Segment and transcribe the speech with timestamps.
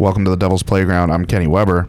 [0.00, 1.10] Welcome to the Devil's Playground.
[1.10, 1.86] I'm Kenny Weber.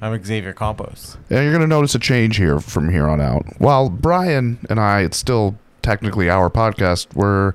[0.00, 1.16] I'm Xavier Campos.
[1.28, 3.46] And you're going to notice a change here from here on out.
[3.58, 7.54] While Brian and I, it's still technically our podcast, we're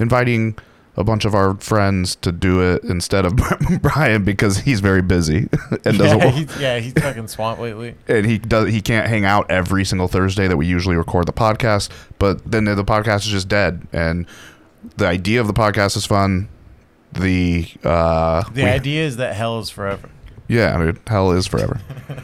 [0.00, 0.58] inviting
[0.96, 3.36] a bunch of our friends to do it instead of
[3.82, 5.48] Brian because he's very busy
[5.84, 6.18] and doesn't.
[6.18, 7.94] Yeah, he's, yeah, he's fucking swamped lately.
[8.08, 11.32] and he does he can't hang out every single Thursday that we usually record the
[11.32, 11.88] podcast.
[12.18, 14.26] But then the podcast is just dead, and
[14.96, 16.48] the idea of the podcast is fun.
[17.12, 20.08] The uh, The we- idea is that hell is forever.
[20.48, 21.80] yeah, dude, hell is forever.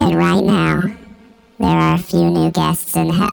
[0.00, 0.80] And right now,
[1.60, 3.30] there are a few new guests in hell.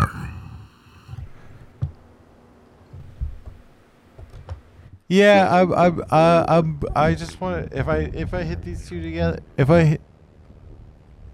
[5.07, 6.63] Yeah, I, I, I, I,
[7.07, 7.79] I just want to.
[7.79, 10.01] If I, if I hit these two together, if I hit,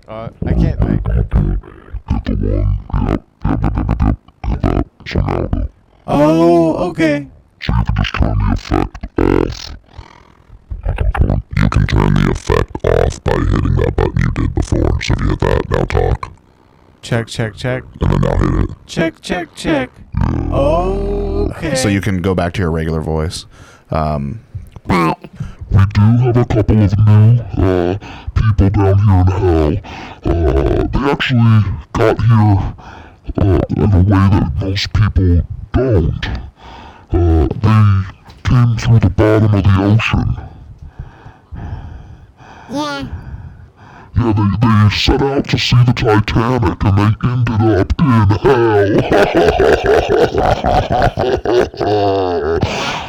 [0.08, 0.82] uh, I can't.
[0.82, 1.00] I,
[6.08, 7.28] oh, okay.
[7.64, 9.76] So you can just turn the effect off.
[11.58, 15.02] You can turn the effect off by hitting that button you did before.
[15.02, 16.32] So if you hit that, now talk.
[17.02, 18.76] Check, check, check, And then now hit it.
[18.88, 19.90] check, check, check.
[20.52, 21.76] Okay.
[21.76, 23.46] So you can go back to your regular voice.
[23.92, 24.40] Um,
[24.88, 25.18] But
[25.72, 27.98] We do have a couple of new uh,
[28.34, 29.78] people down here in hell.
[30.24, 32.74] Uh, they actually got here
[33.38, 36.28] uh, in a way that most people don't.
[37.12, 38.15] Uh, they
[38.46, 40.38] came through the bottom of the ocean.
[42.70, 43.08] yeah,
[44.16, 48.06] Yeah, they, they set out to see the Titanic and they ended up in
[48.44, 48.86] hell.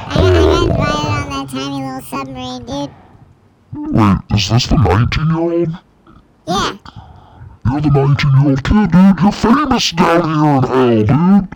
[0.09, 2.91] I, I got invited on that tiny little submarine, dude.
[3.95, 5.69] Wait, is this the 19 year old?
[6.47, 6.77] Yeah,
[7.71, 9.21] You're the 19 year old kid, dude.
[9.21, 11.48] You're famous down here in hell, dude.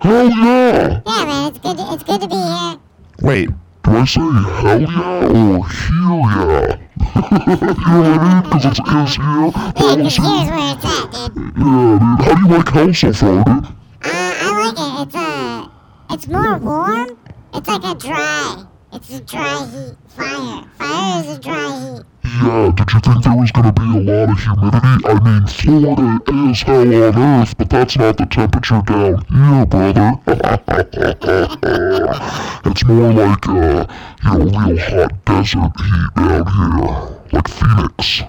[0.00, 1.00] Hell yeah.
[1.06, 1.76] yeah, man, it's good.
[1.76, 2.78] To, it's good to be here.
[3.22, 3.48] Wait,
[3.84, 6.78] Do I say hell yeah or hell yeah?
[7.08, 8.42] you know what I mean?
[8.42, 9.24] Because it's is here.
[9.24, 11.52] Yeah, but 'cause also, here's where it's at, dude.
[11.56, 12.26] yeah, dude.
[12.26, 13.48] How do you like hell so far, dude?
[13.48, 13.72] Uh,
[14.04, 15.06] I like it.
[15.06, 15.68] It's uh,
[16.10, 17.18] it's more warm.
[17.54, 18.64] It's like a dry.
[18.92, 19.96] It's a dry heat.
[20.08, 20.64] Fire.
[20.78, 22.02] Fire is a dry heat.
[22.40, 25.06] Yeah, did you think there was gonna be a lot of humidity?
[25.06, 30.12] I mean, Florida is hell on earth, but that's not the temperature down here, brother.
[32.64, 33.86] it's more like, uh,
[34.24, 37.18] you know, real hot desert heat down here.
[37.32, 38.22] Like Phoenix.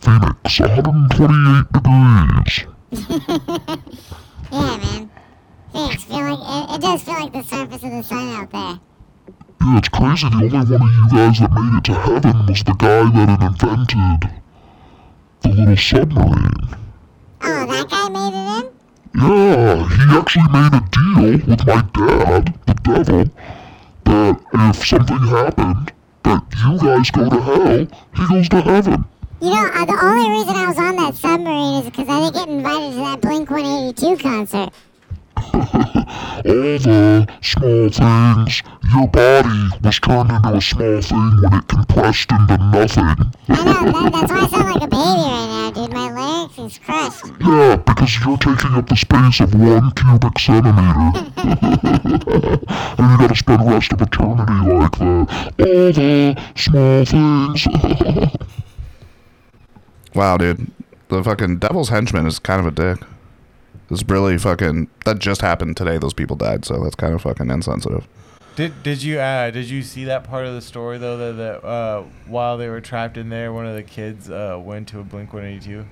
[0.00, 2.64] Phoenix, 128 degrees.
[4.52, 5.10] Yeah, man.
[5.72, 6.04] Thanks.
[6.04, 8.78] Feel like it, it does feel like the surface of the sun out there.
[9.66, 10.28] Yeah, it's crazy.
[10.28, 13.28] The only one of you guys that made it to heaven was the guy that
[13.28, 14.30] had invented
[15.40, 16.76] the little submarine.
[17.42, 18.70] Oh, that guy made it in.
[19.18, 23.24] Yeah, he actually made a deal with my dad, the devil,
[24.04, 24.40] that
[24.70, 29.04] if something happened, that you guys go to hell, he goes to heaven.
[29.40, 32.34] You know, uh, the only reason I was on that submarine is because I didn't
[32.34, 34.70] get invited to that Blink 182 concert.
[35.56, 38.62] All the small things,
[38.92, 43.32] your body was turned into a small thing when it compressed into nothing.
[43.48, 45.92] I know, that, that's why I sound like a baby right now, dude.
[45.92, 47.24] My larynx is crushed.
[47.40, 51.32] Yeah, because you're taking up the space of one cubic centimeter.
[52.98, 55.54] and you gotta spend the rest of eternity like that.
[55.58, 57.66] All the small things.
[60.14, 60.70] wow, dude,
[61.08, 62.98] the fucking Devil's Henchman is kind of a dick.
[63.90, 64.88] It's really fucking.
[65.04, 65.98] That just happened today.
[65.98, 68.06] Those people died, so that's kind of fucking insensitive.
[68.56, 71.66] Did did you uh did you see that part of the story though that, that
[71.66, 75.02] uh while they were trapped in there, one of the kids uh went to a
[75.04, 75.84] Blink 182.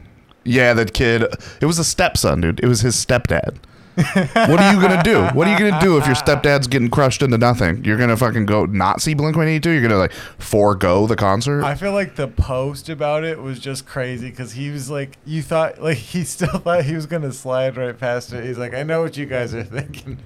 [0.44, 1.24] Yeah, that kid.
[1.60, 2.60] It was a stepson, dude.
[2.60, 3.58] It was his stepdad.
[3.96, 5.22] What are you gonna do?
[5.36, 7.84] What are you gonna do if your stepdad's getting crushed into nothing?
[7.84, 9.70] You're gonna fucking go not see Blink 182?
[9.70, 11.62] You're gonna like forego the concert?
[11.64, 15.42] I feel like the post about it was just crazy because he was like, you
[15.42, 18.44] thought like he still thought he was gonna slide right past it.
[18.44, 20.18] He's like, I know what you guys are thinking,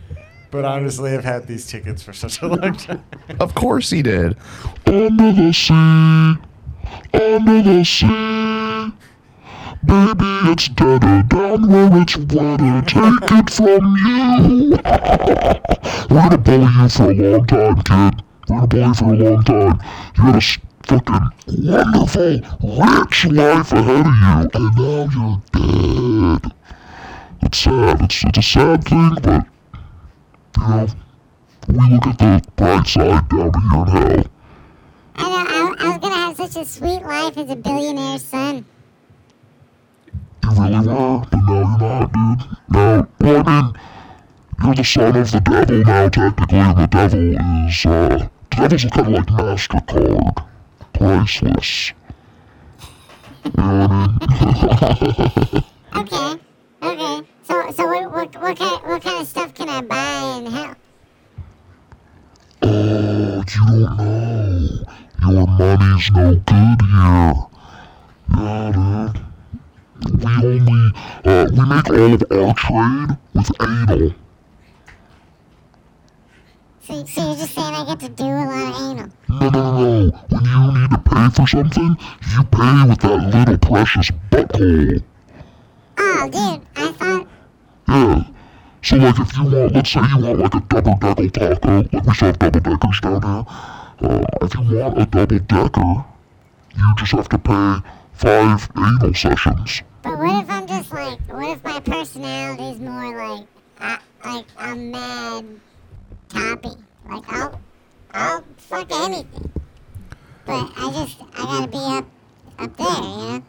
[0.50, 3.04] but honestly, I've had these tickets for such a long time.
[3.40, 4.36] of course he did.
[4.86, 6.36] Under the sea,
[7.12, 8.37] under the sea.
[9.88, 12.82] Baby, it's deader down where it's wetter.
[12.82, 14.76] Take it from you.
[16.10, 18.22] We're gonna bully you for a long time, kid.
[18.50, 19.80] We're gonna bully you for a long time.
[20.14, 20.40] You had a
[20.86, 21.30] fucking
[21.64, 22.32] wonderful,
[23.00, 26.52] rich life ahead of you, and now you're dead.
[27.40, 28.02] It's sad.
[28.02, 29.46] It's, it's a sad thing, but,
[30.58, 30.86] you know,
[31.66, 34.24] we look at the bright side down here in hell.
[35.16, 38.66] I know, I, I was gonna have such a sweet life as a billionaire's son.
[40.50, 42.58] You really were, but now you're not, dude.
[42.68, 43.72] Now, well, I mean,
[44.64, 47.36] you're the son of the devil now, technically, and the devil
[47.66, 50.46] is, uh, the devil's kind of like MasterCard.
[50.94, 51.92] priceless.
[53.44, 55.64] You know what I mean?
[55.96, 56.38] Okay.
[56.82, 57.26] Okay.
[57.42, 60.76] So so what what what kind what kind of stuff can I buy in hell?
[62.62, 64.68] Oh, you don't know.
[65.30, 67.34] Your money's no good here.
[68.36, 68.72] Yeah,
[69.14, 69.27] dude.
[70.06, 70.92] We only,
[71.24, 74.14] uh, we make all of our trade with anal.
[76.80, 79.08] So, so you're just saying I get to do a lot of anal?
[79.28, 80.10] No, no, no.
[80.28, 81.96] When you need to pay for something,
[82.32, 85.02] you pay with that little precious butthole.
[85.98, 87.26] Oh, dude, I thought.
[87.88, 88.22] Yeah.
[88.82, 92.14] So, like, if you want, let's say you want, like, a double-decker taco, like we
[92.14, 93.44] still have double-deckers down here.
[94.00, 96.04] Uh, if you want a double-decker,
[96.76, 97.78] you just have to pay
[98.12, 99.82] five anal sessions.
[100.08, 103.46] But what if I'm just like, what if my personality is more like,
[103.78, 105.44] I, like I'm mad
[106.30, 106.70] toppy?
[107.10, 107.60] Like I'll,
[108.14, 109.52] I'll fuck anything.
[110.46, 112.06] But I just, I gotta be up,
[112.58, 113.42] up there, you know?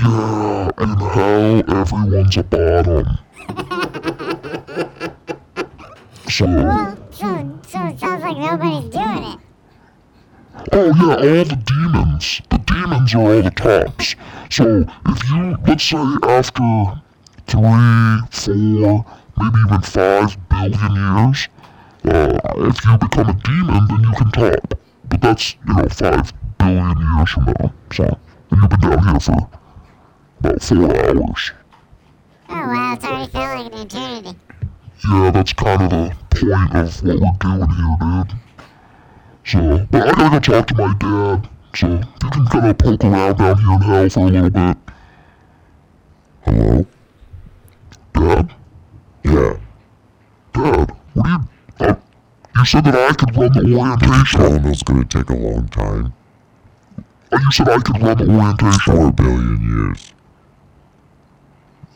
[0.00, 3.18] Yeah, and hell, everyone's a bottom.
[6.30, 9.38] So, Well, so, so it sounds like nobody's doing it.
[10.72, 12.40] oh yeah, all the demons.
[13.08, 14.14] The demons are all the tops.
[14.50, 17.00] So, if you, let's say after
[17.46, 19.04] three, four,
[19.38, 21.48] maybe even five billion years,
[22.04, 24.74] uh, if you become a demon, then you can top.
[25.08, 27.72] But that's, you know, five billion years from now.
[27.92, 28.04] So,
[28.50, 29.48] and you've been down here for
[30.40, 31.52] about four hours.
[32.50, 34.38] Oh wow, it's already felt like an eternity.
[35.08, 38.38] Yeah, that's kind of the point of what we're doing here, dude.
[39.44, 41.48] So, but I gotta go talk to my dad.
[41.74, 44.76] So, you can kind of poke around down here in hell for a little bit.
[46.44, 46.86] Hello?
[48.14, 48.54] Dad?
[49.24, 49.56] Yeah.
[50.54, 51.48] Dad, what do you...
[51.80, 51.94] Uh,
[52.56, 54.40] you said that I could run the orientation.
[54.40, 56.12] Telling it's gonna take a long time.
[57.30, 58.94] Uh, You said I could run the orientation.
[58.94, 60.12] Four billion years.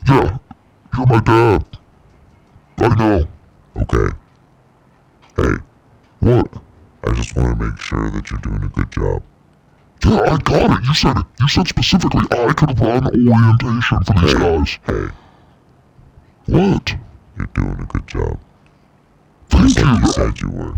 [0.07, 0.37] Yeah,
[0.97, 1.65] you're my dad.
[2.77, 3.27] I know.
[3.81, 4.15] Okay.
[5.35, 5.55] Hey,
[6.19, 6.53] What?
[7.05, 9.23] I just want to make sure that you're doing a good job.
[10.05, 10.85] Yeah, I got it.
[10.85, 11.25] You said it.
[11.39, 14.79] You said specifically I could run orientation for these guys.
[14.85, 15.07] Hey,
[16.47, 16.95] What?
[17.37, 18.39] you're doing a good job.
[19.49, 20.07] Thank Like you you.
[20.07, 20.73] said you were.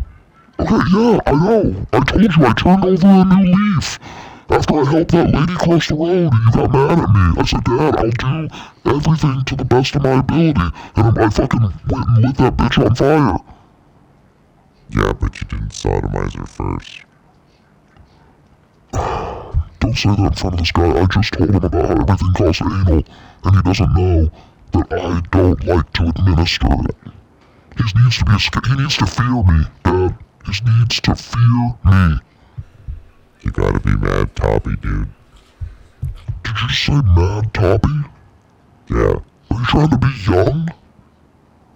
[0.60, 1.86] Okay, yeah, I know.
[1.92, 4.00] I told you I turned over a new leaf.
[4.48, 7.46] After I helped that lady cross the road and you got mad at me, I
[7.46, 10.62] said, Dad, I'll do everything to the best of my ability.
[10.96, 13.38] And I fucking went and lit that bitch on fire.
[14.92, 17.02] Yeah, but you didn't sodomize her first.
[18.96, 20.90] Don't say that in front of this guy.
[20.90, 23.04] I just told him about how everything costs anal,
[23.44, 24.32] and he doesn't know
[24.72, 26.96] that I don't like to administer it.
[27.78, 30.18] He needs to be sca- he needs to fear me, Dad.
[30.46, 32.20] He needs to fear me.
[33.42, 35.10] You gotta be mad toppy, dude.
[36.44, 38.02] Did you say mad toppy?
[38.90, 39.20] Yeah.
[39.52, 40.70] Are you trying to be young?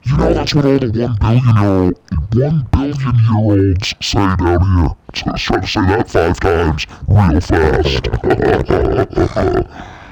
[0.10, 1.94] You know that's what all the one billion year old,
[2.34, 4.90] one billion year olds say down here.
[5.14, 8.08] So I was trying to say that five times real fast.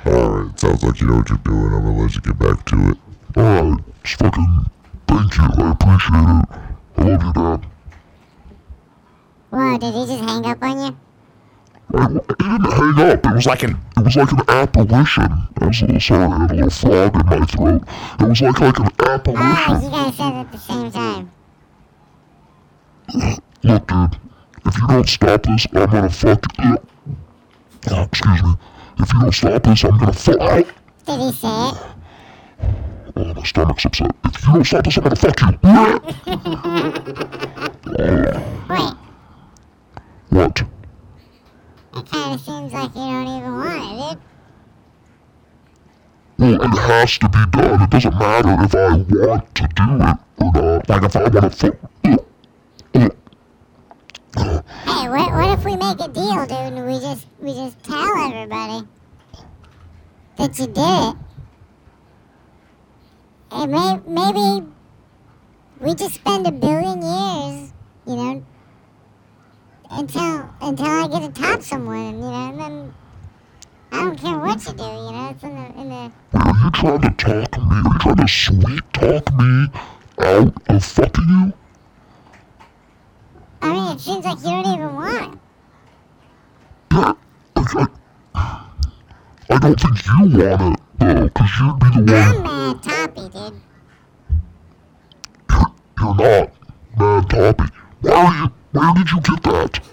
[0.07, 1.73] Alright, sounds like you know what you're doing.
[1.73, 2.97] I'm gonna let you get back to it.
[3.35, 4.65] Alright, just fucking
[5.07, 5.43] thank you.
[5.43, 6.45] I appreciate it.
[6.97, 7.65] I love you, Dad.
[9.49, 10.95] Whoa, did he just hang up on you?
[11.93, 13.25] It, it didn't hang up.
[13.25, 15.23] It was like an it was like an apparition.
[15.61, 17.83] I was a little sorry, I had a little frog in my throat.
[18.19, 19.81] It was like like an Oh, apparition.
[19.83, 21.31] you guys said it at the same time.
[23.63, 24.17] Look, dude,
[24.65, 26.77] if you don't stop this, I'm gonna fuck you.
[27.91, 28.53] Oh, excuse me.
[28.99, 30.37] If you don't stop this, I'm gonna fuck.
[30.41, 30.63] Oh,
[31.05, 31.77] Did he say it?
[33.15, 34.11] oh, my stomach's upset.
[34.25, 35.47] If you don't stop this, I'm gonna fuck you.
[38.67, 38.93] Wait,
[40.29, 40.63] What?
[41.97, 44.19] It kind of seems like you don't even want it,
[46.37, 46.59] dude.
[46.59, 47.81] Well, it has to be done.
[47.81, 50.89] It doesn't matter if I want to do it or not.
[50.89, 51.75] Like if I want to fuck.
[52.05, 53.09] Uh,
[54.35, 54.61] uh.
[54.85, 58.17] Hey, what, what if we make a deal, dude, and we just we just tell
[58.17, 58.87] everybody
[60.37, 61.15] that you did it?
[63.49, 64.67] And may, maybe
[65.79, 67.73] we just spend a billion years,
[68.05, 68.43] you know,
[70.67, 72.93] until I get to top someone, you know, and then
[73.91, 76.71] I don't care what you do, you know, it's in the in the Are you
[76.71, 77.63] trying to talk me?
[77.69, 79.67] Are you trying to sweet talk me
[80.19, 81.53] out of fucking you?
[83.61, 85.39] I mean, it seems like you don't even want it.
[86.91, 87.13] Yeah,
[87.55, 87.87] I,
[88.35, 88.69] I,
[89.49, 92.35] I don't think you want it, though, because you'd be the one.
[92.35, 93.61] I'm mad toppy, dude.
[95.99, 96.51] You're not
[96.97, 97.73] Mad Toppy.
[98.01, 98.51] Where are you?
[98.71, 99.86] Where did you get that?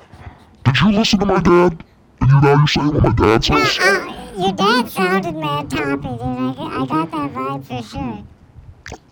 [0.75, 1.85] Did you listen to my dad?
[2.21, 3.79] And you now you're saying what my dad says?
[3.81, 6.21] Uh, your dad sounded mad toppy, dude.
[6.21, 8.25] I, got- I got that vibe for sure.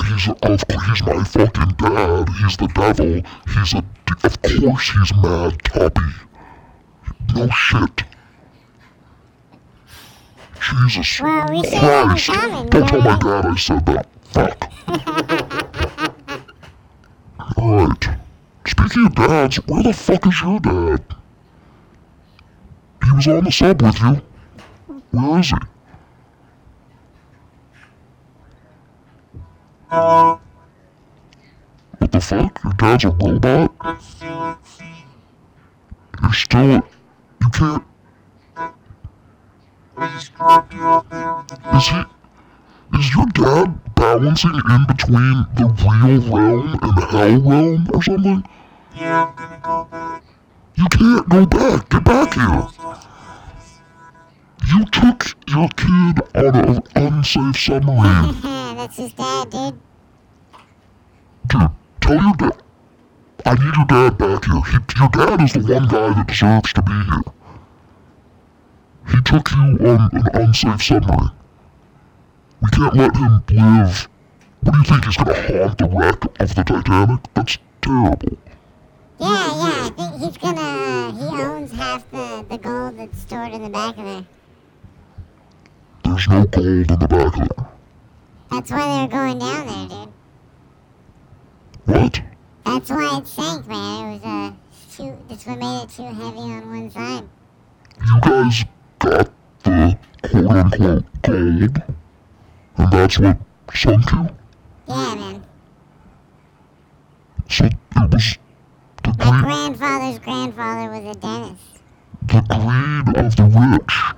[0.04, 2.28] He's of course he's my fucking dad.
[2.40, 3.22] He's the devil.
[3.54, 3.78] He's a
[4.24, 6.00] of course he's mad toppy.
[7.34, 8.04] No shit.
[10.60, 11.62] Jesus Well, we
[12.18, 12.70] share that in Christ.
[12.70, 14.06] Don't tell my dad I said that.
[14.32, 14.68] Fuck.
[17.58, 18.08] Alright.
[18.66, 21.04] Speaking of dads, where the fuck is your dad?
[23.04, 24.22] He was on the sub with you.
[25.10, 25.56] Where is he?
[31.98, 32.60] What the fuck?
[32.64, 33.72] Your dad's a robot?
[36.22, 36.82] You're still.
[37.40, 37.84] You can't.
[41.74, 42.02] Is he.
[42.98, 48.44] Is your dad balancing in between the real realm and the hell realm or something?
[48.94, 50.22] Yeah, I'm gonna go back.
[50.76, 51.88] You can't go back.
[51.90, 52.68] Get back here.
[54.68, 58.40] You took your kid on an unsafe submarine.
[58.42, 59.80] That's his dad, dude.
[61.48, 62.62] Dude, tell your dad.
[63.44, 64.62] I need your dad back here.
[64.62, 67.22] He, your dad is the one guy that deserves to be here.
[69.10, 71.32] He took you on an unsafe submarine.
[72.62, 74.08] We can't let him live.
[74.62, 75.04] What do you think?
[75.04, 77.20] He's gonna haunt the wreck of the Titanic?
[77.34, 78.38] That's terrible.
[79.22, 83.62] Yeah, yeah, I think he's gonna, he owns half the, the gold that's stored in
[83.62, 84.26] the back of there.
[86.02, 87.68] There's no gold in the back of there.
[88.50, 90.12] That's why they're going down there, dude.
[91.84, 92.20] What?
[92.64, 94.06] That's why it sank, man.
[94.06, 94.52] It was, uh,
[94.96, 97.28] too, that's what made it too heavy on one side.
[98.04, 98.64] You guys
[98.98, 99.30] got
[99.62, 101.82] the quote unquote gold,
[102.76, 103.38] and that's what
[103.72, 104.28] sunk you?
[104.88, 105.44] Yeah, man.
[107.48, 107.81] So it was the
[109.82, 111.82] Grandfather's grandfather was a dentist.
[112.28, 114.14] the greed of the rich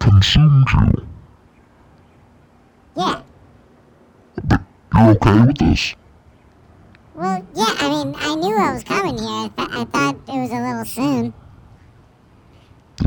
[0.00, 1.06] consumed you.
[2.96, 3.22] Yeah.
[4.42, 4.62] But
[4.92, 5.94] you're okay with this?
[7.14, 9.28] Well, yeah, I mean, I knew I was coming here.
[9.28, 11.34] I, th- I thought it was a little soon.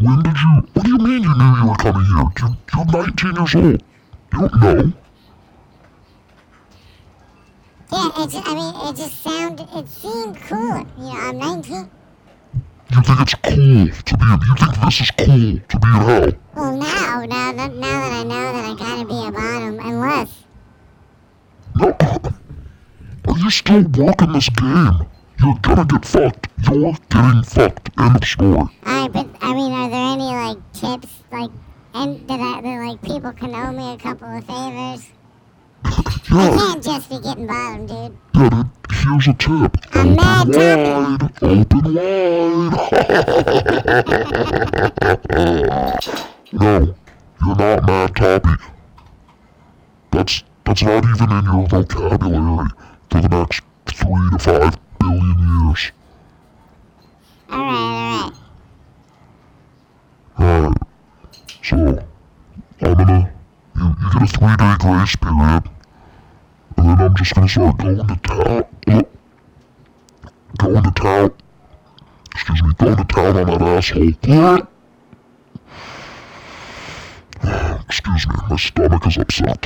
[0.02, 0.70] When did you?
[0.72, 2.24] What do you mean you knew you were coming here?
[2.40, 3.84] You, you're 19 years old.
[4.32, 4.94] You don't know.
[7.92, 10.86] Yeah, it just, I mean, it just sounded, it seemed cool.
[10.98, 11.90] You know, I'm 19.
[12.90, 14.40] You think it's cool to be in?
[14.48, 16.32] You think this is cool to be in hell?
[16.56, 20.44] Well, now, now, that, now that I know that I gotta be a bottom, unless,
[21.76, 21.96] No.
[23.28, 25.06] Are you still walking this game?
[25.40, 26.48] You're gonna get fucked.
[26.70, 27.90] You're getting fucked.
[28.00, 28.68] End of story.
[28.86, 31.52] alright, but, I mean, are there any, like, tips, like,
[31.94, 35.10] and that, that, like, people can owe me a couple of favors?
[36.30, 38.18] I can't just be getting bottom, dude.
[38.36, 38.70] yeah, dude.
[38.92, 39.78] Here's a tip.
[39.94, 41.24] I'm mad wide.
[41.42, 42.74] Open wide.
[46.54, 46.96] no,
[47.42, 48.50] you're not Mad Toppy.
[50.12, 52.70] That's that's not even in your vocabulary
[53.10, 55.92] for the next three to five billion years.
[57.50, 58.34] Alright,
[60.38, 60.68] alright.
[60.68, 60.78] Alright.
[61.64, 61.78] So,
[62.82, 63.32] I'm gonna.
[63.78, 65.77] You, you get a three day grace period.
[66.78, 68.64] And then I'm just gonna start going to town.
[68.88, 69.02] uh,
[70.58, 71.34] Going to town.
[72.34, 74.14] Excuse me, going to town on that asshole.
[77.90, 79.66] Excuse me, my stomach is upset.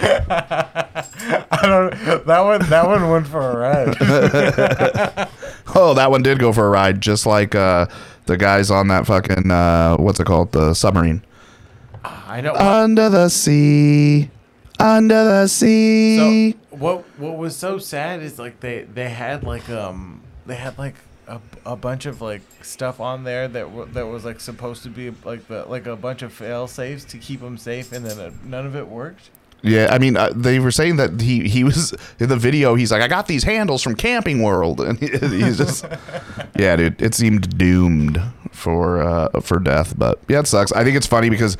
[0.00, 2.26] I don't.
[2.26, 2.60] That one.
[2.68, 5.28] That one went for a ride.
[5.74, 7.86] Oh, that one did go for a ride, just like uh,
[8.24, 11.22] the guys on that fucking uh, what's it called, the submarine.
[12.38, 12.54] I know.
[12.54, 14.30] Under the sea,
[14.78, 16.52] under the sea.
[16.52, 20.78] So what what was so sad is like they they had like um they had
[20.78, 20.94] like
[21.26, 24.88] a, a bunch of like stuff on there that w- that was like supposed to
[24.88, 28.20] be like the like a bunch of fail safes to keep them safe and then
[28.20, 29.30] uh, none of it worked.
[29.62, 32.76] Yeah, I mean, uh, they were saying that he he was in the video.
[32.76, 35.84] He's like, I got these handles from Camping World, and he, he's just,
[36.56, 37.02] yeah, dude.
[37.02, 40.70] It seemed doomed for uh, for death, but yeah, it sucks.
[40.70, 41.56] I think it's funny because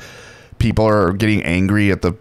[0.59, 2.13] people are getting angry at the,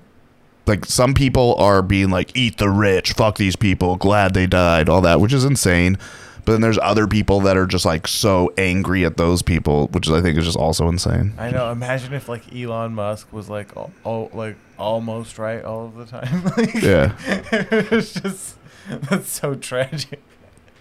[0.67, 4.89] like, some people are being like, eat the rich, fuck these people, glad they died,
[4.89, 5.99] all that, which is insane.
[6.45, 10.09] But then there's other people that are just like so angry at those people, which
[10.09, 11.35] I think is just also insane.
[11.37, 11.71] I know.
[11.71, 16.07] Imagine if like Elon Musk was like all, all like almost right all of the
[16.07, 16.45] time.
[16.57, 17.15] like, Yeah.
[17.29, 18.57] it's just
[18.89, 20.23] that's so tragic.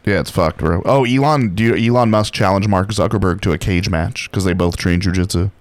[0.05, 0.81] Yeah, it's fucked, bro.
[0.85, 4.53] Oh, Elon, do you, Elon Musk challenged Mark Zuckerberg to a cage match because they
[4.53, 5.51] both train jujitsu.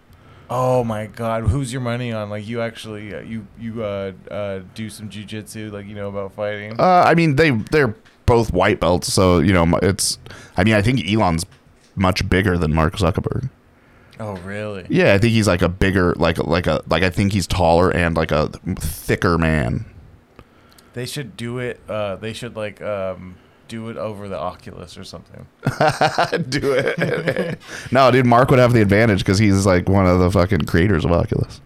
[0.48, 2.30] Oh my God, who's your money on?
[2.30, 6.32] Like you actually uh, you you uh, uh do some jujitsu, like you know about
[6.32, 6.78] fighting.
[6.78, 7.94] Uh, I mean, they they're
[8.26, 10.18] both white belts, so you know it's.
[10.56, 11.44] I mean, I think Elon's
[11.96, 13.50] much bigger than Mark Zuckerberg.
[14.18, 14.86] Oh, really?
[14.88, 17.90] Yeah, I think he's like a bigger, like like a like I think he's taller
[17.90, 18.48] and like a
[18.78, 19.84] thicker man.
[20.94, 21.80] They should do it.
[21.88, 23.36] Uh, they should like um,
[23.68, 25.46] do it over the Oculus or something.
[26.48, 27.58] Do it.
[27.92, 31.04] no, dude, Mark would have the advantage because he's like one of the fucking creators
[31.04, 31.60] of Oculus.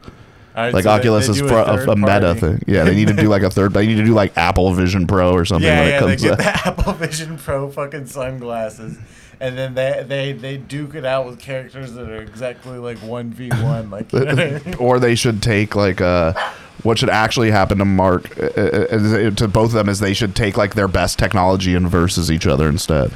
[0.56, 2.40] Right, Like so Oculus is pro- a, a meta party.
[2.40, 2.62] thing.
[2.66, 3.72] Yeah, they need to do like a third.
[3.72, 6.06] They need to do like Apple Vision Pro or something Yeah, when yeah, it they
[6.16, 8.98] comes get to the Apple Vision Pro fucking sunglasses,
[9.38, 13.30] and then they they they duke it out with characters that are exactly like one
[13.30, 13.90] v one.
[13.90, 14.74] Like, you know what I mean?
[14.74, 16.32] or they should take like uh
[16.82, 20.14] what should actually happen to Mark uh, uh, uh, to both of them is they
[20.14, 23.12] should take like their best technology and versus each other instead.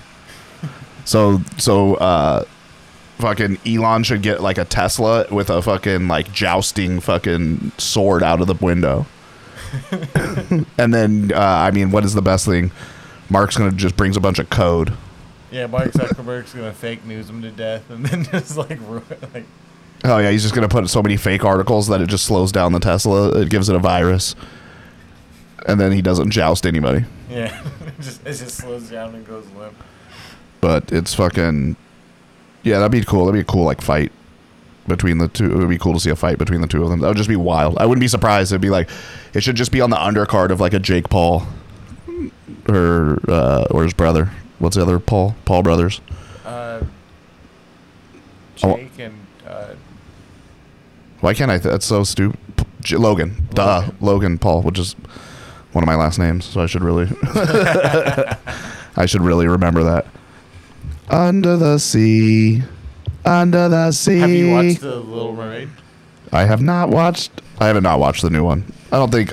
[1.04, 2.44] So so uh
[3.18, 8.40] fucking Elon should get like a Tesla with a fucking like jousting fucking sword out
[8.40, 9.06] of the window.
[10.78, 12.70] and then uh, I mean what is the best thing?
[13.30, 14.92] Mark's gonna just brings a bunch of code.
[15.50, 19.44] yeah, Mark Zuckerberg's gonna fake news him to death, and then just like ruin like.
[20.04, 22.72] Oh yeah, he's just gonna put so many fake articles that it just slows down
[22.72, 23.30] the Tesla.
[23.40, 24.34] It gives it a virus,
[25.66, 27.04] and then he doesn't joust anybody.
[27.30, 29.74] Yeah, it just it just slows down and goes limp.
[30.60, 31.76] But it's fucking
[32.62, 33.26] yeah, that'd be cool.
[33.26, 34.12] That'd be a cool like fight
[34.86, 35.50] between the two.
[35.50, 37.00] It would be cool to see a fight between the two of them.
[37.00, 37.78] That would just be wild.
[37.78, 38.52] I wouldn't be surprised.
[38.52, 38.90] It'd be like
[39.32, 41.46] it should just be on the undercard of like a Jake Paul
[42.68, 44.30] or uh, or his brother.
[44.58, 45.34] What's the other Paul?
[45.46, 46.00] Paul brothers.
[46.44, 46.82] Uh,
[48.62, 48.76] Oh.
[48.76, 49.23] Jake and
[51.24, 51.56] Why can't I?
[51.56, 52.38] Th- that's so stupid.
[52.82, 53.48] J- Logan.
[53.54, 53.64] Duh.
[53.80, 53.96] Logan.
[54.02, 54.94] Logan Paul, which is
[55.72, 57.08] one of my last names, so I should really
[58.96, 60.06] I should really remember that.
[61.08, 62.62] Under the sea.
[63.24, 64.18] Under the sea.
[64.18, 65.70] have you watched the Little Mermaid?
[66.30, 68.70] I have not watched I have not watched the new one.
[68.92, 69.32] I don't think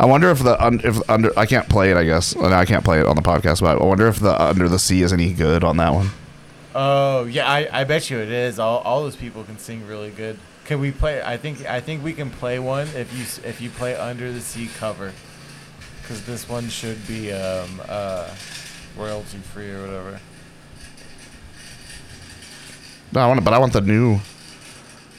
[0.00, 1.96] I wonder if the un, if under I can't play it.
[1.96, 3.60] I guess I can't play it on the podcast.
[3.60, 6.10] But I wonder if the Under the Sea is any good on that one.
[6.74, 8.58] Oh yeah, I, I bet you it is.
[8.58, 10.36] All, all those people can sing really good.
[10.66, 11.22] Can we play?
[11.22, 14.40] I think I think we can play one if you if you play Under the
[14.40, 15.12] Sea cover,
[16.02, 18.28] because this one should be um uh
[18.98, 20.20] royalty free or whatever.
[23.12, 24.18] No, I want, but I want the new.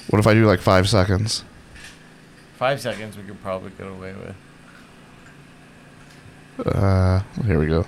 [0.10, 1.46] What if I do like five seconds?
[2.58, 4.36] Five seconds we could probably get away with.
[6.68, 7.88] Uh, here we go.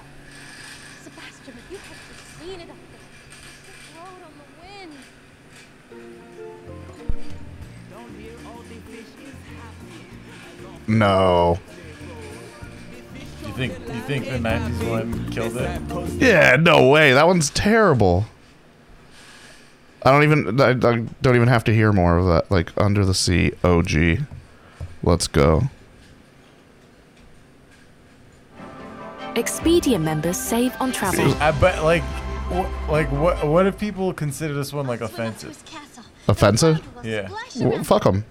[10.89, 11.59] No.
[13.45, 16.21] You think you think the '90s one killed it?
[16.21, 17.13] Yeah, no way.
[17.13, 18.25] That one's terrible.
[20.03, 20.59] I don't even.
[20.61, 20.73] I, I
[21.21, 22.49] don't even have to hear more of that.
[22.49, 24.19] Like Under the Sea OG.
[25.03, 25.63] Let's go.
[29.35, 31.33] Expedia members save on travel.
[31.41, 32.03] I bet like.
[32.51, 33.45] wh- Like what?
[33.47, 35.61] What if people consider this one like offensive?
[36.27, 36.81] Offensive?
[37.03, 38.23] Yeah, Well, fuck them.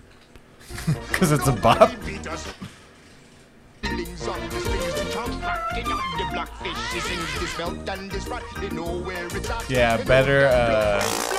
[1.09, 1.91] because it's a bop.
[9.69, 10.47] Yeah, better.
[10.47, 11.39] Uh,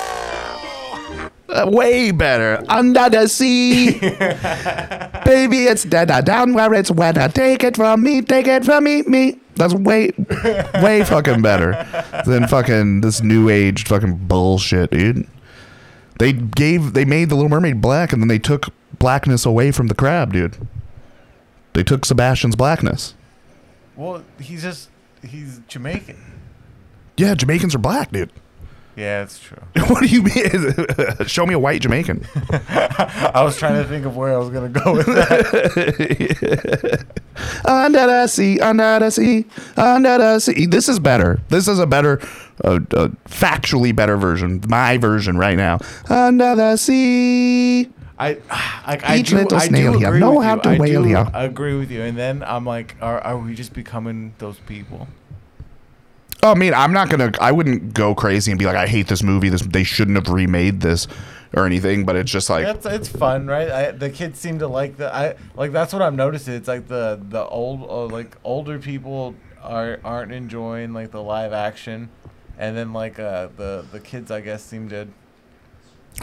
[1.50, 2.64] Uh, way better.
[2.70, 4.00] Under the sea.
[5.26, 7.28] Baby, it's dead down where it's wetter.
[7.28, 9.40] Take it from me, take it from me, me.
[9.56, 10.12] That's way,
[10.82, 11.72] way fucking better
[12.26, 15.28] than fucking this new age fucking bullshit, dude.
[16.20, 18.68] They gave, they made the Little Mermaid black, and then they took
[19.00, 20.58] blackness away from the crab, dude.
[21.74, 23.16] They took Sebastian's blackness.
[23.96, 24.90] well, he's just
[25.26, 26.18] he's Jamaican.
[27.18, 28.32] Yeah, Jamaicans are black, dude.
[28.96, 29.62] Yeah, it's true.
[29.88, 30.74] what do you mean?
[31.28, 32.26] Show me a white Jamaican.
[32.70, 37.06] I was trying to think of where I was gonna go with that.
[37.66, 39.46] under the sea, under the sea,
[39.78, 40.66] under the sea.
[40.66, 41.40] This is better.
[41.48, 42.20] This is a better,
[42.64, 44.62] uh, uh, factually better version.
[44.68, 45.80] My version right now.
[46.10, 47.90] Under the sea.
[48.20, 48.34] I
[48.88, 50.62] like I Each do, little I snail do here agree know with how you.
[50.62, 51.30] to I whale here.
[51.34, 55.08] agree with you, and then I'm like, are are we just becoming those people?
[56.42, 57.32] Oh, I mean, I'm not gonna.
[57.42, 59.50] I wouldn't go crazy and be like, I hate this movie.
[59.50, 61.08] This they shouldn't have remade this
[61.54, 62.06] or anything.
[62.06, 63.70] But it's just like, It's it's fun, right?
[63.70, 66.54] I, the kids seem to like the I like that's what I'm noticing.
[66.54, 71.52] It's like the the old uh, like older people are aren't enjoying like the live
[71.52, 72.10] action,
[72.58, 75.10] and then like uh the the kids I guess seem to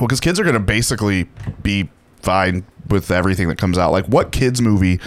[0.01, 1.29] well, because kids are gonna basically
[1.63, 1.89] be
[2.23, 3.93] fine with everything that comes out.
[3.93, 5.01] Like, what kids movie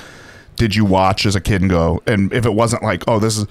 [0.56, 2.02] did you watch as a kid and go?
[2.08, 3.46] And if it wasn't like, oh, this is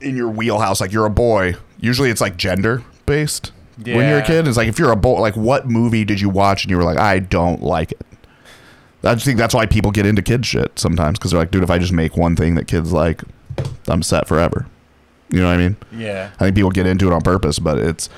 [0.00, 1.54] in your wheelhouse, like you're a boy.
[1.78, 3.52] Usually, it's like gender based.
[3.78, 4.26] When you're a Yeah.
[4.26, 6.76] kid, it's like if you're a boy, like what movie did you watch and you
[6.76, 8.06] were like, I don't like it.
[9.02, 11.62] I just think that's why people get into kid shit sometimes because they're like, dude,
[11.62, 13.22] if I just make one thing that kids like,
[13.88, 14.66] I'm set forever.
[15.30, 15.76] You know what I mean?
[15.90, 16.30] Yeah.
[16.38, 18.10] I think people get into it on purpose, but it's.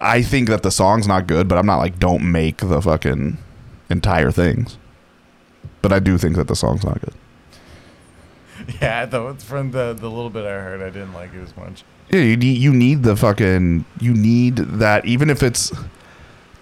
[0.00, 3.38] I think that the song's not good, but I'm not like don't make the fucking
[3.90, 4.78] entire things.
[5.82, 7.14] But I do think that the song's not good.
[8.82, 11.56] Yeah, though it's from the the little bit I heard, I didn't like it as
[11.56, 11.84] much.
[12.10, 15.72] Yeah, you need you need the fucking you need that even if it's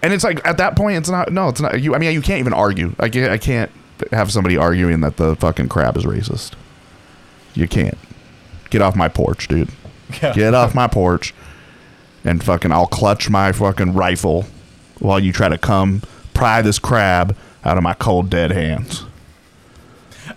[0.03, 2.21] and it's like at that point it's not no it's not you I mean you
[2.21, 3.71] can't even argue I can't I can't
[4.11, 6.53] have somebody arguing that the fucking crab is racist.
[7.55, 7.97] You can't
[8.69, 9.69] get off my porch, dude.
[10.21, 10.33] Yeah.
[10.33, 11.33] Get off my porch
[12.27, 14.45] and fucking I'll clutch my fucking rifle
[14.99, 16.01] while you try to come
[16.33, 19.05] pry this crab out of my cold dead hands.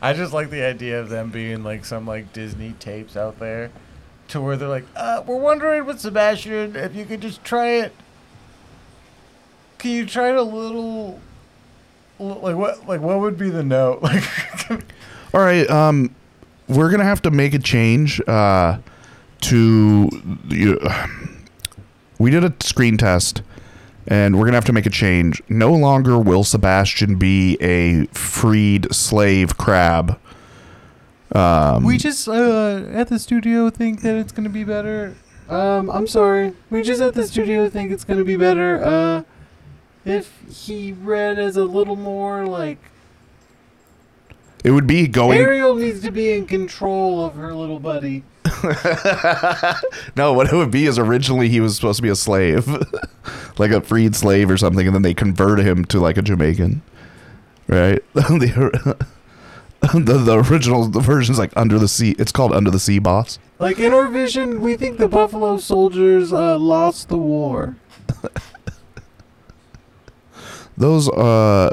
[0.01, 3.71] I just like the idea of them being like some like Disney tapes out there,
[4.29, 7.93] to where they're like, uh, "We're wondering with Sebastian if you could just try it.
[9.79, 11.19] Can you try it a little,
[12.19, 14.01] like what, like what would be the note?
[14.03, 14.25] Like,
[15.35, 16.15] All right, um,
[16.69, 18.79] we're gonna have to make a change uh,
[19.43, 20.09] to.
[20.49, 20.79] You,
[22.21, 23.41] we did a screen test,
[24.07, 25.43] and we're gonna have to make a change.
[25.49, 30.21] No longer will Sebastian be a freed slave crab.
[31.33, 35.17] Um, we just uh, at the studio think that it's gonna be better.
[35.49, 36.53] Um, I'm sorry.
[36.69, 38.85] We just at the studio think it's gonna be better.
[38.85, 39.23] Uh,
[40.05, 42.79] if he read as a little more like
[44.63, 45.39] it would be going.
[45.39, 48.25] Ariel needs to be in control of her little buddy.
[50.17, 52.67] no, what it would be is originally he was supposed to be a slave,
[53.59, 56.83] like a freed slave or something, and then they converted him to like a Jamaican,
[57.67, 58.03] right?
[58.15, 58.97] the,
[59.83, 62.15] the the original the version's like under the sea.
[62.19, 63.39] It's called Under the Sea Boss.
[63.59, 67.77] Like in our vision, we think the Buffalo Soldiers uh, lost the war.
[70.77, 71.73] Those uh,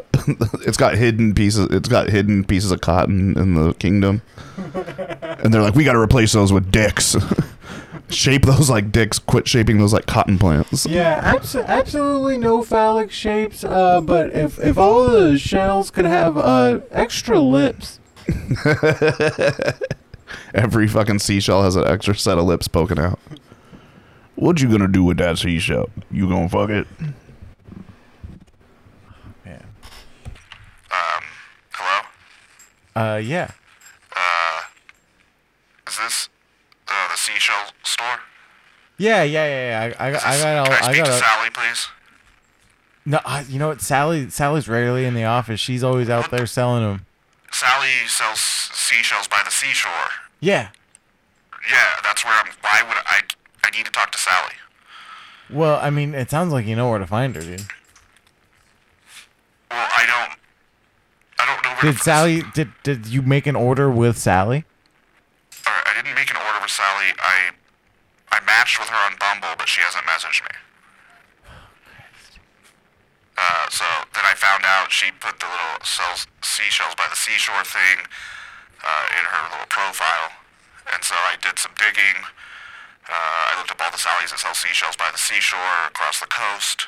[0.65, 1.69] it's got hidden pieces.
[1.71, 4.21] It's got hidden pieces of cotton in the kingdom,
[4.77, 7.15] and they're like, we got to replace those with dicks.
[8.09, 9.19] Shape those like dicks.
[9.19, 10.85] Quit shaping those like cotton plants.
[10.85, 13.65] Yeah, abs- absolutely no phallic shapes.
[13.65, 17.99] Uh, but if if all the shells could have uh extra lips.
[20.53, 23.19] Every fucking seashell has an extra set of lips poking out.
[24.35, 25.89] What you gonna do with that seashell?
[26.09, 26.87] You gonna fuck it?
[29.45, 29.61] Yeah.
[30.91, 31.23] Um,
[31.71, 32.01] hello?
[32.95, 33.51] Uh, yeah.
[35.97, 36.29] Is this,
[36.87, 38.19] uh, the seashell store?
[38.97, 39.95] Yeah, yeah, yeah, yeah.
[39.99, 41.05] I, I, got- I got, all, Can I I got.
[41.05, 41.87] to a- Sally, please?
[43.05, 43.81] No, I, you know what?
[43.81, 45.59] Sally, Sally's rarely in the office.
[45.59, 47.05] She's always out there selling them.
[47.51, 49.91] Sally sells seashells by the seashore.
[50.41, 50.69] Yeah.
[51.71, 52.47] Yeah, that's where I'm.
[52.61, 53.21] Why would I?
[53.63, 54.53] I need to talk to Sally.
[55.49, 57.61] Well, I mean, it sounds like you know where to find her, dude.
[59.71, 60.39] Well, I don't.
[61.39, 61.91] I don't know where.
[61.93, 62.43] Did Sally?
[62.53, 64.65] Did did you make an order with Sally?
[65.67, 67.11] Alright, I didn't make an order with Sally.
[67.19, 67.51] I
[68.31, 70.55] I matched with her on Bumble, but she hasn't messaged me.
[73.37, 77.63] Uh, so then I found out she put the little sells seashells by the seashore
[77.63, 78.07] thing
[78.83, 80.31] uh, in her little profile,
[80.91, 82.23] and so I did some digging.
[83.07, 86.27] Uh, I looked up all the Sallys that sell seashells by the seashore across the
[86.27, 86.87] coast,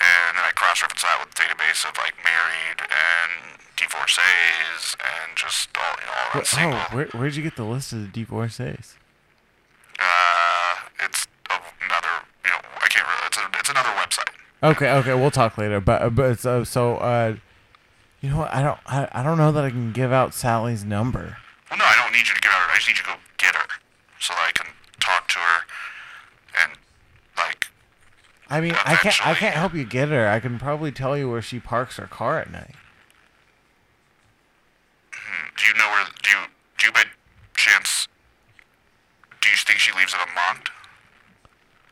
[0.00, 5.68] and then I cross-referenced that with the database of like married and divorcees and just
[5.76, 6.78] all you know all that single.
[6.78, 8.96] oh, where where'd you get the list of the divorcees?
[9.98, 14.28] Uh, it's another, you know, I can't really, it's, a, it's another website.
[14.62, 15.80] Okay, okay, we'll talk later.
[15.80, 17.36] But but so so uh,
[18.20, 18.54] you know what?
[18.54, 21.38] I don't I, I don't know that I can give out Sally's number.
[21.70, 22.72] Well, no, I don't need you to get her.
[22.72, 23.66] I just need you to go get her
[24.20, 25.60] so that I can talk to her
[28.48, 30.28] I mean, I can't I can't help you get her.
[30.28, 32.74] I can probably tell you where she parks her car at night.
[35.12, 36.36] hmm, do you know where, do you,
[36.78, 37.04] do you by
[37.56, 38.06] chance,
[39.40, 40.70] do you think she leaves at a month?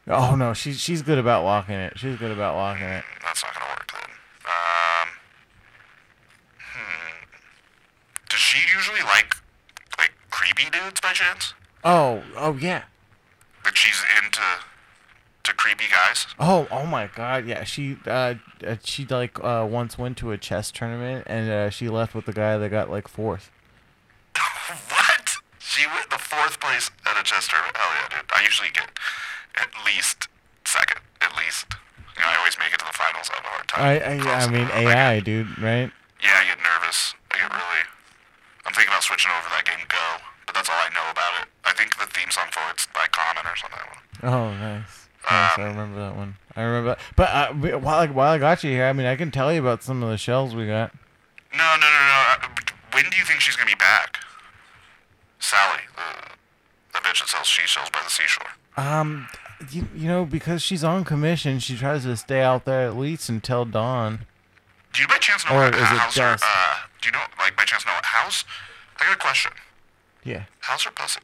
[0.06, 1.98] Oh no, she's she's good about locking it.
[1.98, 3.04] She's good about locking it.
[3.22, 4.10] That's not gonna work then.
[4.44, 5.08] Um,
[6.58, 7.24] hmm.
[8.28, 9.34] Does she usually like,
[9.96, 11.54] like, creepy dudes by chance?
[11.82, 12.84] Oh oh yeah.
[13.64, 14.44] Like she's into, to
[15.64, 16.26] creepy guys?
[16.38, 17.64] Oh oh my god yeah.
[17.64, 18.34] She uh
[18.66, 22.26] uh, she like uh once went to a chess tournament and uh, she left with
[22.26, 23.50] the guy that got like fourth.
[24.92, 25.36] what?
[25.58, 27.76] She went the fourth place at a chess tournament.
[27.76, 28.30] Hell yeah, dude.
[28.36, 28.90] I usually get
[29.56, 30.28] at least
[30.66, 31.00] second.
[31.22, 31.64] At least.
[32.14, 33.30] You know, I always make it to the finals.
[33.32, 33.82] I have a hard time.
[33.82, 35.88] I I, I mean AI get- dude right?
[36.22, 37.14] yeah, I get nervous.
[37.32, 37.82] I get really.
[38.66, 40.06] I'm thinking about switching over to that game Go,
[40.44, 41.48] but that's all I know about it.
[41.64, 43.80] I think the theme song for it's by Common or something.
[44.22, 44.93] Oh, nice.
[45.34, 45.58] Nice.
[45.58, 46.36] I remember that one.
[46.56, 46.98] I remember that.
[47.16, 49.60] But uh, while I, while I got you here, I mean, I can tell you
[49.60, 50.92] about some of the shells we got.
[51.56, 52.24] No, no, no, no.
[52.28, 52.48] uh,
[52.92, 54.18] When do you think she's gonna be back?
[55.38, 56.30] Sally, the,
[56.94, 58.46] the bitch that sells seashells by the seashore?
[58.76, 59.28] Um,
[59.70, 63.28] you, you know, because she's on commission, she tries to stay out there at least
[63.28, 64.26] until dawn.
[64.92, 67.20] Do you by chance know Or what is it how's her, uh, do you know,
[67.38, 68.44] like, by chance know what house?
[69.00, 69.52] I got a question.
[70.24, 70.44] Yeah.
[70.60, 71.20] How's her pussy?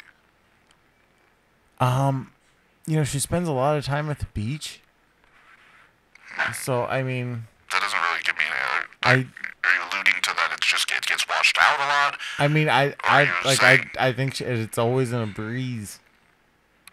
[1.79, 2.33] Um,
[2.90, 4.81] you know, she spends a lot of time at the beach.
[6.55, 8.87] So I mean, That doesn't really give me any.
[9.03, 12.18] I Are you alluding to that it's just it gets washed out a lot?
[12.38, 16.00] I mean, I I like I saying- I think she, it's always in a breeze.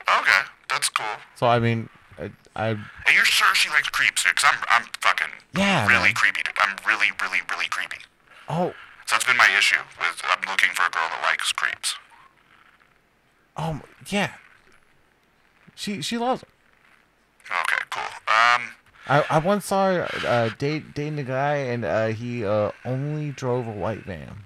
[0.07, 1.15] Okay, that's cool.
[1.35, 2.73] So I mean, I, I
[3.05, 4.35] Hey, you're sure she likes creeps, dude?
[4.35, 6.13] Cause I'm, I'm fucking Yeah, really man.
[6.13, 6.41] creepy.
[6.61, 7.97] I'm really, really, really creepy.
[8.49, 8.73] oh
[9.05, 11.95] So that's been my issue with I'm looking for a girl that likes creeps.
[13.55, 14.33] um yeah.
[15.77, 16.49] She she loves them.
[17.61, 18.01] Okay, cool.
[18.27, 18.69] Um,
[19.05, 23.29] I, I once saw her uh, date dating a guy and uh, he uh, only
[23.29, 24.43] drove a white van.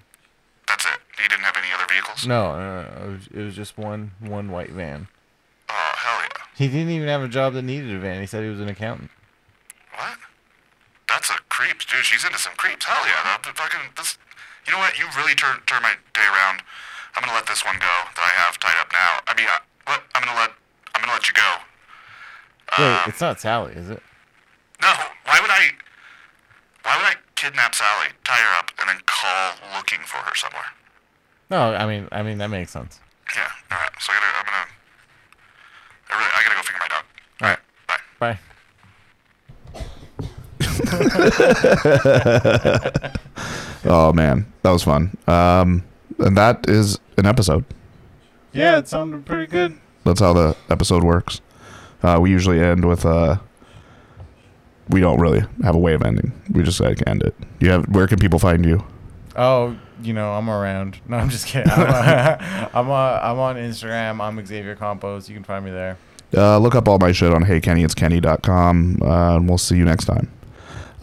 [0.68, 1.00] that's it.
[1.18, 2.28] He didn't have any other vehicles.
[2.28, 5.08] No, no, no, it was, it was just one one white van.
[5.70, 6.44] Oh hell yeah.
[6.58, 8.20] He didn't even have a job that needed a van.
[8.20, 9.10] He said he was an accountant.
[9.96, 10.18] What?
[11.08, 12.04] That's a creep, dude.
[12.04, 12.86] She's into some creeps.
[12.86, 13.24] Hell yeah.
[13.24, 14.18] That, fucking this.
[14.68, 15.00] You know what?
[15.00, 16.62] You really turned turn my day around.
[17.16, 19.24] I'm gonna let this one go that I have tied up now.
[19.28, 20.04] I mean, I, what?
[20.14, 20.52] I'm gonna let
[20.96, 21.56] I'm gonna let you go.
[22.78, 24.02] Wait, Um, it's not Sally, is it?
[24.82, 24.94] No.
[25.26, 25.72] Why would I?
[26.84, 30.72] Why would I kidnap Sally, tie her up, and then call looking for her somewhere?
[31.50, 33.00] No, I mean, I mean that makes sense.
[33.36, 33.48] Yeah.
[33.72, 33.92] All right.
[34.00, 34.38] So I gotta.
[34.40, 34.68] I'm gonna.
[36.10, 36.32] I really.
[36.36, 37.06] I gotta go finger my dog.
[37.42, 37.60] All right,
[38.20, 38.20] Bye.
[38.20, 38.40] bye.
[43.84, 45.18] Oh man, that was fun.
[45.28, 45.84] Um,
[46.20, 47.66] and that is an episode.
[48.54, 49.80] Yeah, it sounded pretty good.
[50.04, 51.42] That's how the episode works.
[52.04, 53.38] Uh, we usually end with uh,
[54.90, 56.34] we don't really have a way of ending.
[56.52, 57.36] We just like end it.
[57.60, 58.84] You have where can people find you?
[59.36, 61.00] Oh, you know, I'm around.
[61.08, 61.72] No, I'm just kidding.
[61.72, 64.22] I'm, uh, I'm, uh, I'm on Instagram.
[64.22, 65.30] I'm Xavier Campos.
[65.30, 65.98] You can find me there.
[66.36, 70.32] Uh, look up all my shit on heykennyitskenny.com, uh, and we'll see you next time.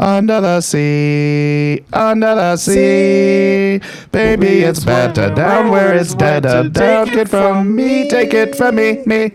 [0.01, 3.81] Under the sea, under the sea,
[4.13, 6.71] baby, it's better down where it's deader.
[6.71, 9.33] Take it from me, take it from me, me.